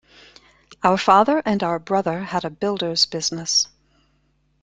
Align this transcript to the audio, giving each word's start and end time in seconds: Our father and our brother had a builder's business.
Our 0.81 0.97
father 0.97 1.43
and 1.45 1.61
our 1.61 1.77
brother 1.77 2.23
had 2.23 2.43
a 2.43 2.49
builder's 2.49 3.05
business. 3.05 3.67